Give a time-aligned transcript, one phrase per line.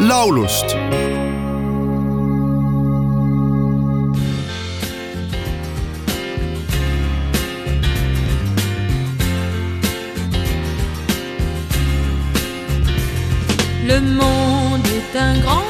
[0.00, 0.76] laulust.
[13.86, 15.65] Le monde est un grand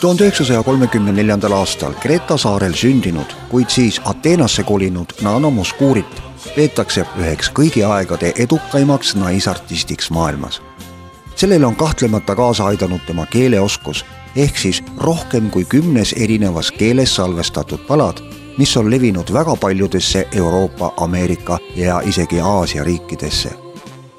[0.00, 6.22] tuhande üheksasaja kolmekümne neljandal aastal Kreta saarel sündinud, kuid siis Ateenasse kolinud Nano Moskuurit
[6.54, 10.62] peetakse üheks kõigi aegade edukaimaks naisartistiks maailmas.
[11.36, 14.04] sellele on kahtlemata kaasa aidanud tema keeleoskus
[14.36, 18.22] ehk siis rohkem kui kümnes erinevas keeles salvestatud palad,
[18.58, 23.67] mis on levinud väga paljudesse Euroopa, Ameerika ja isegi Aasia riikidesse.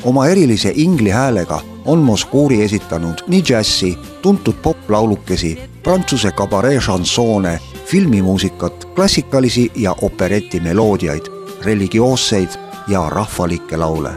[0.03, 8.85] Oma erilise ingli häälega on Moskuuri esitanud nii džässi, tuntud poplaulukesi prantsuse kabaree šansoone, filmimuusikat,
[8.95, 11.25] klassikalisi ja opereti meloodiaid,
[11.63, 12.49] religioosseid
[12.87, 14.11] ja rahvalikke laule.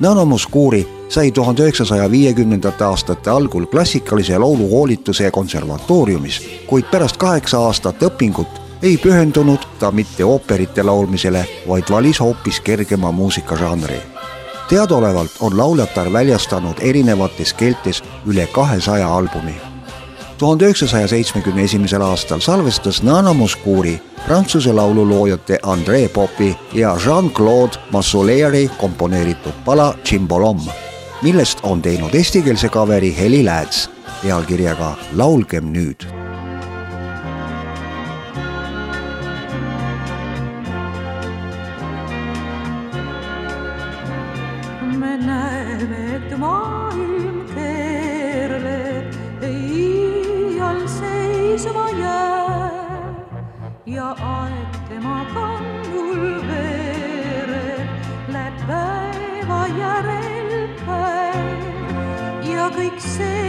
[0.00, 8.02] Nano Muscuri sai tuhande üheksasaja viiekümnendate aastate algul klassikalise laulukoolituse konservatooriumis, kuid pärast kaheksa aastat
[8.02, 14.17] õpingut ei pühendunud ta mitte ooperite laulmisele, vaid valis hoopis kergema muusikažanri.
[14.68, 19.54] Teadaolevalt on lauljatar väljastanud erinevates keeltes üle kahesaja albumi.
[20.38, 28.70] tuhande üheksasaja seitsmekümne esimesel aastal salvestas Nana Mouskouri prantsuse laululoojate André Popi ja Jean-Claude Massoleri
[28.78, 30.60] komponeeritud pala Cimbolom,
[31.22, 33.90] millest on teinud eestikeelse kaveri Heli Lääts
[34.22, 36.17] pealkirjaga Laulgem nüüd
[45.26, 49.18] näeme, et maailm keerleb
[50.88, 57.88] seisma jääb ja aeg tema kannul veereb,
[58.32, 61.66] läheb päeva järel päev.
[62.48, 63.47] Ja kõik see,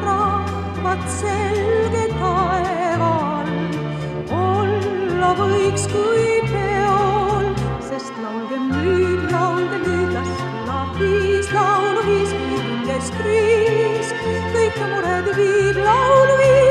[0.00, 3.50] rahvad selge taeval
[4.38, 7.52] olla võiks kui peol,
[7.90, 14.16] sest laulgem nüüd, laulgem nüüd, las elab viis laulu, viis hinges kriis,
[14.56, 15.82] kõik mured viib lauluviis.
[15.86, 16.61] laulge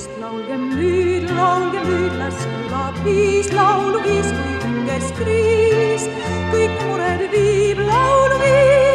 [0.00, 6.06] sest laulgem nüüd, laulgem nüüd, las kõlab viis laulu, viis kui hinges kriis,
[6.54, 8.89] kõik mured viib laulu viis.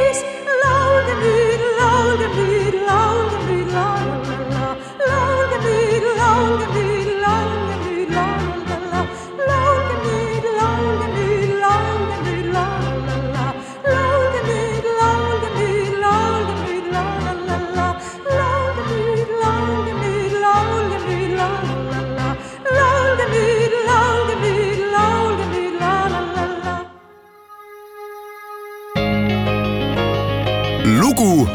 [31.15, 31.47] lugu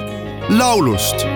[0.48, 1.26] laulust.